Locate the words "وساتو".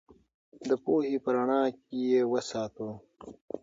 2.31-2.89